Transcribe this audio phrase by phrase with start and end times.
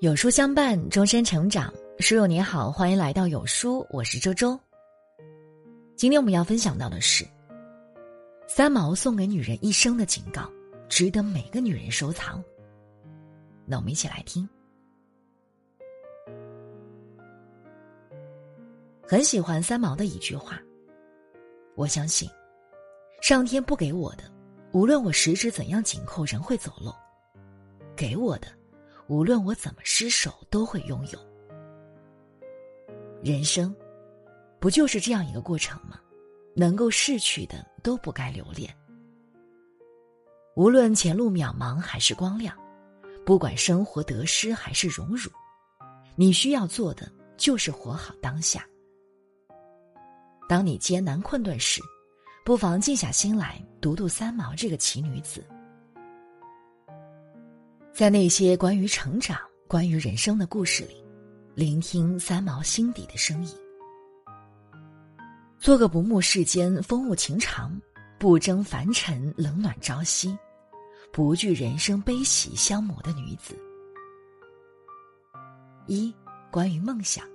[0.00, 1.74] 有书相伴，终身成长。
[1.98, 4.56] 书友你好，欢迎来到有书，我是周周。
[5.96, 7.26] 今天我们要分享到的是
[8.46, 10.48] 三毛送给女人一生的警告，
[10.88, 12.40] 值得每个女人收藏。
[13.66, 14.48] 那我们一起来听。
[19.02, 20.62] 很喜欢三毛的一句话，
[21.74, 22.30] 我相信，
[23.20, 24.22] 上天不给我的，
[24.70, 26.92] 无论我十指怎样紧扣，仍会走漏；
[27.96, 28.46] 给我的。
[29.08, 31.18] 无论我怎么失手，都会拥有。
[33.22, 33.74] 人生，
[34.60, 35.98] 不就是这样一个过程吗？
[36.54, 38.74] 能够逝去的都不该留恋。
[40.56, 42.56] 无论前路渺茫还是光亮，
[43.24, 45.30] 不管生活得失还是荣辱，
[46.14, 48.66] 你需要做的就是活好当下。
[50.48, 51.80] 当你艰难困顿时，
[52.44, 55.44] 不妨静下心来读读三毛这个奇女子。
[57.98, 61.04] 在那些关于成长、关于人生的故事里，
[61.56, 63.52] 聆听三毛心底的声音。
[65.58, 67.76] 做个不慕世间风物情长，
[68.16, 70.38] 不争凡尘冷暖朝夕，
[71.12, 73.58] 不惧人生悲喜相磨的女子。
[75.88, 76.14] 一、
[76.52, 77.26] 关于梦想。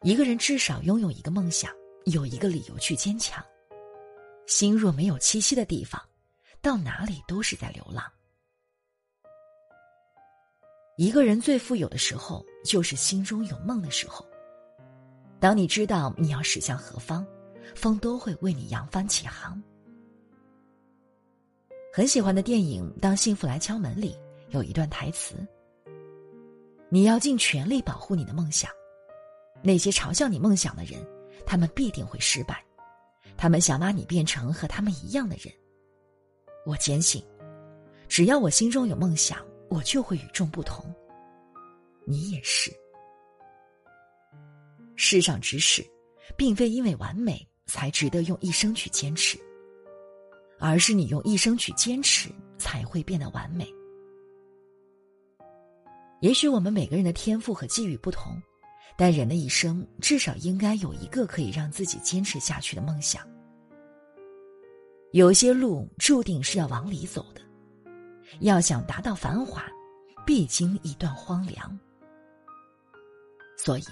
[0.00, 1.70] 一个人至少拥有一个梦想，
[2.06, 3.44] 有一个理由去坚强。
[4.46, 6.00] 心若没有栖息的地方，
[6.62, 8.02] 到哪里都是在流浪。
[10.96, 14.26] 一个人最富有的时候，就是心中有梦的时候。
[15.38, 17.26] 当你知道你要驶向何方，
[17.74, 19.62] 风都会为你扬帆起航。
[21.92, 24.16] 很喜欢的电影《当幸福来敲门》里
[24.48, 25.34] 有一段台词
[26.88, 28.70] ：“你要尽全力保护你的梦想。
[29.62, 31.06] 那些嘲笑你梦想的人，
[31.44, 32.64] 他们必定会失败。
[33.36, 35.52] 他们想把你变成和他们一样的人。
[36.64, 37.22] 我坚信，
[38.08, 39.38] 只要我心中有梦想。”
[39.68, 40.84] 我就会与众不同，
[42.04, 42.72] 你也是。
[44.94, 45.84] 世上之事，
[46.36, 49.38] 并非因为完美才值得用一生去坚持，
[50.58, 53.66] 而是你用一生去坚持，才会变得完美。
[56.20, 58.40] 也许我们每个人的天赋和机遇不同，
[58.96, 63.22] 但人的一生至少应该有一个可以让自己坚持下去的梦想。
[65.12, 67.40] 有些路注定是要往里走的。
[68.40, 69.64] 要想达到繁华，
[70.24, 71.78] 必经一段荒凉。
[73.56, 73.84] 所以，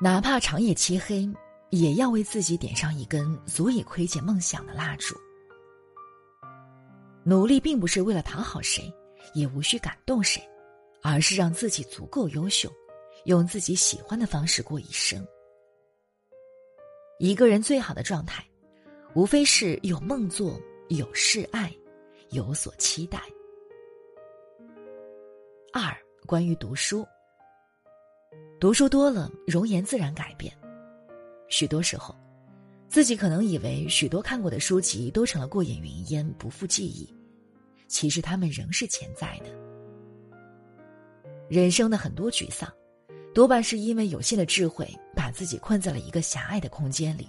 [0.00, 1.28] 哪怕长夜漆黑，
[1.70, 5.14] 也要为自己点上一根足以窥见梦想的蜡烛。
[7.24, 8.92] 努力并不是为了讨好谁，
[9.32, 10.42] 也无需感动谁，
[11.02, 12.70] 而是让自己足够优秀，
[13.24, 15.26] 用自己喜欢的方式过一生。
[17.18, 18.44] 一个人最好的状态，
[19.14, 21.72] 无非是有梦做，有事爱。
[22.34, 23.22] 有所期待。
[25.72, 25.96] 二，
[26.26, 27.06] 关于读书。
[28.58, 30.52] 读书多了，容颜自然改变。
[31.48, 32.12] 许多时候，
[32.88, 37.08] 自己可能以为许多看过的书籍都成了过眼云烟，不复记忆。
[37.86, 39.50] 其实他们仍是潜在的。
[41.48, 42.68] 人生的很多沮丧，
[43.32, 47.28] 多半是因为有限的智慧把自己困在了一个狭隘的空间里。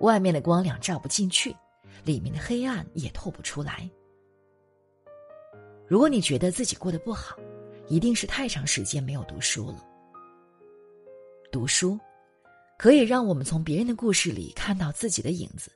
[0.00, 1.54] 外面的光亮照不进去。
[2.04, 3.88] 里面的黑暗也透不出来。
[5.86, 7.36] 如果你觉得自己过得不好，
[7.88, 9.84] 一定是太长时间没有读书了。
[11.50, 11.98] 读书，
[12.78, 15.72] 可以让我们从别人的故事里看到自己的影子，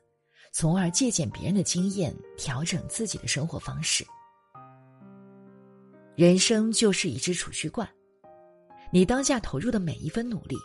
[0.53, 4.05] 从而借鉴别人的经验，调整自己的生活方式。
[6.15, 7.85] 人生就是一只储蓄罐，
[8.89, 10.55] 你当下投入的每一分努力，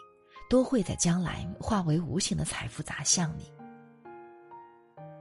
[0.48, 3.50] 都会在将来化为无形的财富砸向你。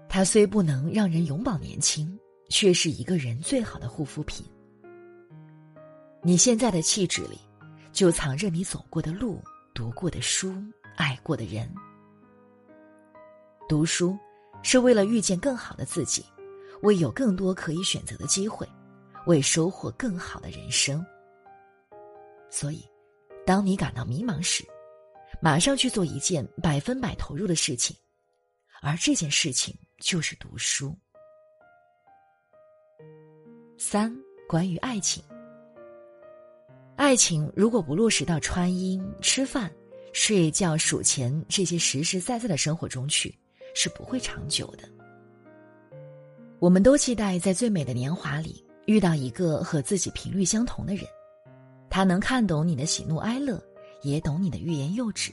[0.09, 4.43] 它虽不能让人永葆年轻，却是一个人最好的护肤品。
[6.23, 7.39] 你现在的气质里，
[7.93, 9.39] 就藏着你走过的路、
[9.73, 10.55] 读过的书、
[10.97, 11.71] 爱过的人。
[13.69, 14.17] 读书
[14.63, 16.25] 是为了遇见更好的自己，
[16.81, 18.67] 为有更多可以选择的机会，
[19.27, 21.05] 为收获更好的人生。
[22.49, 22.83] 所以，
[23.45, 24.65] 当你感到迷茫时，
[25.39, 27.95] 马上去做一件百分百投入的事情，
[28.81, 29.77] 而这件事情。
[29.99, 30.95] 就是读书。
[33.77, 34.13] 三、
[34.47, 35.23] 关于爱情，
[36.95, 39.71] 爱情如果不落实到穿衣、吃饭、
[40.13, 43.33] 睡觉、数钱这些实实在在的生活中去，
[43.73, 44.83] 是不会长久的。
[46.59, 51.05] 我们都期待在最美的年华里遇到一个和自己频率相同的人，
[51.89, 53.61] 他能看懂你的喜怒哀乐，
[54.01, 55.31] 也懂你的欲言又止。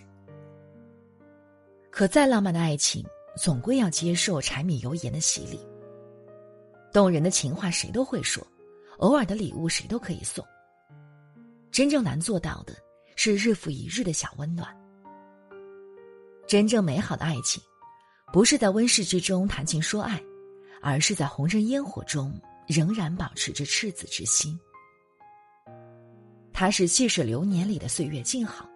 [1.90, 3.04] 可再浪漫的爱情。
[3.36, 5.60] 总归要接受柴米油盐的洗礼。
[6.92, 8.44] 动人的情话谁都会说，
[8.98, 10.44] 偶尔的礼物谁都可以送。
[11.70, 12.74] 真正难做到的
[13.16, 14.74] 是日复一日的小温暖。
[16.46, 17.62] 真正美好的爱情，
[18.32, 20.18] 不是在温室之中谈情说爱，
[20.80, 22.32] 而是在红尘烟火中
[22.66, 24.58] 仍然保持着赤子之心。
[26.54, 28.66] 它是细水流年里的岁月静好，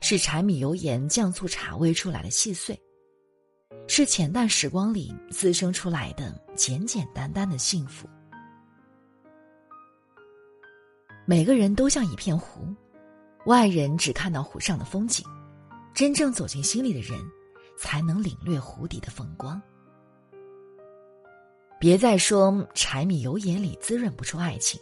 [0.00, 2.76] 是柴米油盐酱醋茶煨出来的细碎，
[3.88, 8.08] 是浅淡时光里滋生出来的简简单单的幸福。
[11.26, 12.74] 每个人都像一片湖，
[13.46, 15.24] 外人只看到湖上的风景，
[15.94, 17.18] 真正走进心里的人，
[17.76, 19.60] 才能领略湖底的风光。
[21.78, 24.80] 别再说柴米油盐里滋润不出爱情，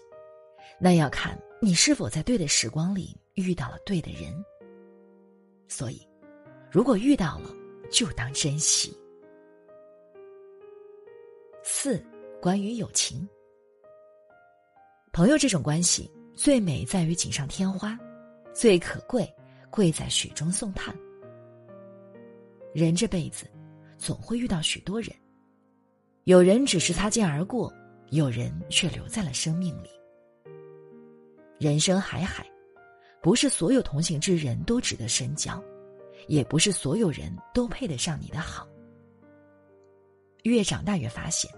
[0.79, 4.33] 那要看你是否在对的时光里遇到了对的人。
[5.67, 6.07] 所以，
[6.71, 7.51] 如果遇到了，
[7.91, 8.97] 就当珍惜。
[11.63, 12.03] 四，
[12.41, 13.29] 关于友情，
[15.13, 16.11] 朋友这种关系。
[16.33, 17.99] 最美在于锦上添花，
[18.55, 19.31] 最可贵
[19.69, 20.97] 贵在雪中送炭。
[22.73, 23.45] 人这辈子，
[23.99, 25.15] 总会遇到许多人，
[26.25, 27.71] 有人只是擦肩而过，
[28.09, 29.91] 有人却留在了生命里。
[31.59, 32.47] 人生海海，
[33.21, 35.63] 不是所有同行之人都值得深交，
[36.31, 38.65] 也不是所有人都配得上你的好。
[40.45, 41.51] 越长大越发现，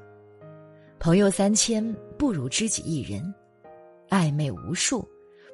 [0.98, 3.22] 朋友三千不如知己一人。
[4.08, 5.06] 暧昧无数，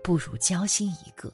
[0.05, 1.33] 不如交心一个。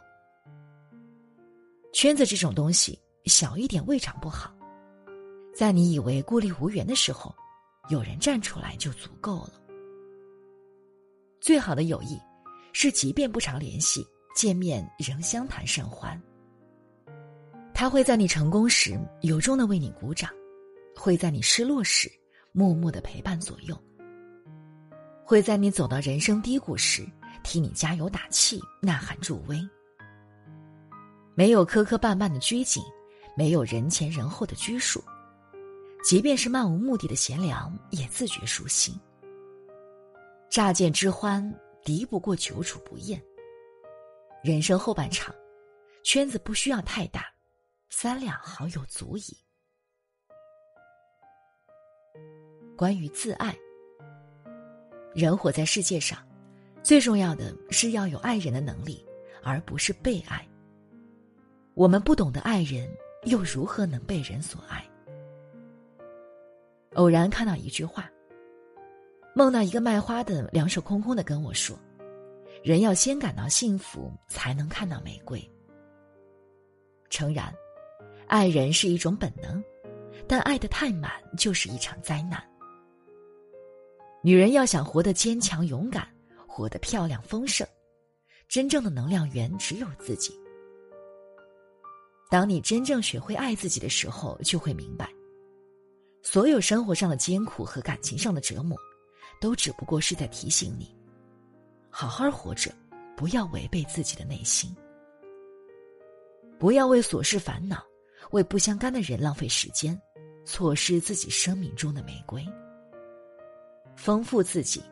[1.93, 4.55] 圈子这种东西，小一点未尝不好。
[5.55, 7.35] 在你以为孤立无援的时候，
[7.91, 9.53] 有人站出来就足够了。
[11.39, 12.19] 最好的友谊，
[12.73, 16.19] 是即便不常联系，见面仍相谈甚欢。
[17.75, 20.31] 他会在你成功时由衷的为你鼓掌，
[20.95, 22.09] 会在你失落时
[22.53, 23.77] 默默的陪伴左右。
[25.25, 27.05] 会在你走到人生低谷时，
[27.43, 29.61] 替你加油打气、呐喊助威。
[31.35, 32.81] 没有磕磕绊绊的拘谨，
[33.37, 35.03] 没有人前人后的拘束，
[36.05, 38.95] 即便是漫无目的的闲聊，也自觉舒心。
[40.49, 41.53] 乍见之欢，
[41.85, 43.21] 敌不过久处不厌。
[44.45, 45.35] 人生后半场，
[46.05, 47.25] 圈子不需要太大，
[47.97, 49.23] 三两好友足矣。
[52.77, 53.57] 关于自爱。
[55.15, 56.19] 人活在世界上，
[56.83, 59.07] 最重要的是要有爱人的能力，
[59.45, 60.45] 而不是被爱。
[61.75, 62.93] 我们不懂得爱人，
[63.27, 64.85] 又如何能被人所爱？
[66.95, 68.11] 偶然看到一句话，
[69.37, 71.79] 梦到一个卖花的两手空空的跟我说
[72.65, 75.49] ：“人要先感到幸福，才能看到玫瑰。”
[77.09, 77.55] 诚然，
[78.27, 79.63] 爱人是一种本能，
[80.27, 82.43] 但爱的太满就是一场灾难。
[84.23, 86.09] 女人要想活得坚强勇敢，
[86.47, 87.67] 活得漂亮丰盛，
[88.49, 90.35] 真正的能量源只有自己。
[92.31, 95.09] 当你真正学会爱自己的时候，就会明白，
[96.23, 98.77] 所有生活上的艰苦和感情上的折磨，
[99.41, 100.97] 都只不过是在提醒你，
[101.91, 102.73] 好好活着，
[103.15, 104.75] 不要违背自己的内心，
[106.59, 107.85] 不要为琐事烦恼，
[108.31, 110.01] 为不相干的人浪费时间，
[110.45, 112.47] 错失自己生命中的玫瑰。
[113.97, 114.83] 丰富自己，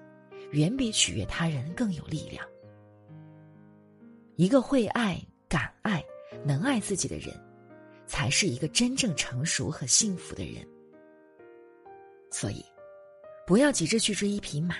[0.52, 2.46] 远比取悦他人更有力量。
[4.36, 6.02] 一个会爱、敢爱、
[6.44, 7.28] 能爱自己的人，
[8.06, 10.66] 才是一个真正成熟和幸福的人。
[12.30, 12.64] 所以，
[13.46, 14.76] 不要急着去追一匹马，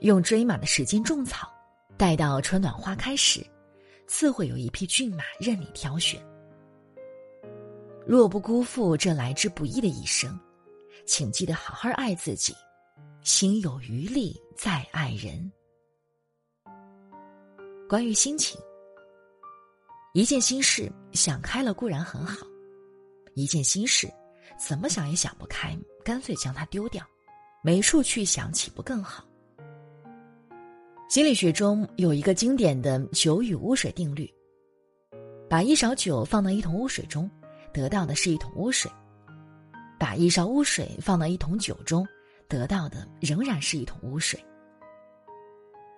[0.00, 1.48] 用追马的时间种草，
[1.96, 3.46] 待到春暖花开时，
[4.06, 6.20] 自会有一匹骏马任你挑选。
[8.06, 10.38] 若不辜负这来之不易的一生，
[11.06, 12.54] 请记得好好爱自己。
[13.22, 15.50] 心有余力再爱人。
[17.88, 18.60] 关于心情，
[20.12, 22.44] 一件心事想开了固然很好，
[23.34, 24.10] 一件心事
[24.58, 27.06] 怎么想也想不开，干脆将它丢掉，
[27.62, 29.24] 没处去想，岂不更好？
[31.08, 34.28] 心理学中有一个经典的酒与污水定律：
[35.48, 37.30] 把一勺酒放到一桶污水中，
[37.72, 38.90] 得到的是一桶污水；
[39.98, 42.06] 把一勺污水放到一桶酒中。
[42.48, 44.38] 得到的仍然是一桶污水。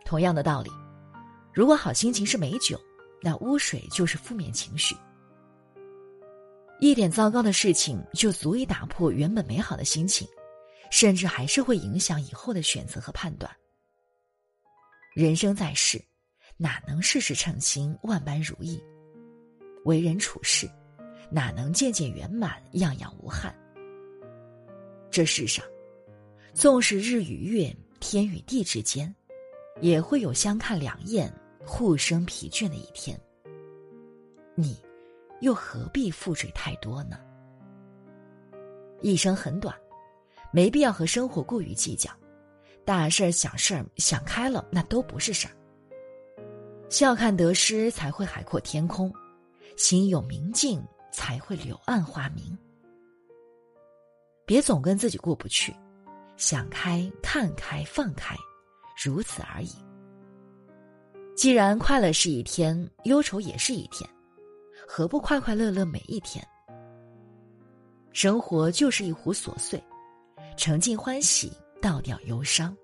[0.05, 0.71] 同样的道理，
[1.53, 2.81] 如果好心情是美酒，
[3.21, 4.95] 那污水就是负面情绪。
[6.79, 10.29] 一点糟糕的事情就足以打破原本美好的心情，
[10.93, 13.51] 甚至还是会影响以后的选择和判断。
[15.13, 16.01] 人生在世，
[16.57, 18.81] 哪能事事称心、万般如意？
[19.85, 20.71] 为人处事，
[21.35, 23.53] 哪能件件圆满、样样无憾？
[25.11, 25.65] 这世上。
[26.53, 29.13] 纵是日与月、天与地之间，
[29.81, 31.29] 也会有相看两厌、
[31.67, 33.21] 互生疲倦的一天。
[34.55, 34.77] 你，
[35.41, 37.19] 又何必负罪太多呢？
[39.01, 39.75] 一生很短，
[40.53, 42.09] 没必要和生活过于计较，
[42.85, 45.55] 大事儿、小事儿想开了，那都不是事儿。
[46.89, 49.11] 笑看得失，才会海阔天空；
[49.77, 50.81] 心有明镜，
[51.15, 52.59] 才会柳暗花明。
[54.45, 55.73] 别总跟自己过不去，
[56.37, 58.37] 想开、看开、放开，
[59.03, 59.71] 如此而已。
[61.37, 64.09] 既然快乐是一天，忧愁也是一天，
[64.89, 66.45] 何不快快乐乐每一天？
[68.13, 69.83] 生活就是一壶琐碎，
[70.57, 72.77] 沉浸欢喜，倒掉忧伤，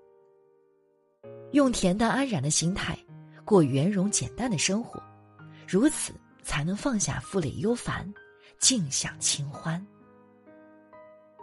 [1.51, 2.97] 用恬淡安然的心态
[3.43, 5.01] 过圆融简单的生活，
[5.67, 8.11] 如此才能放下负累忧烦，
[8.61, 9.83] 尽享清欢。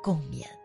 [0.01, 0.58] 共勉。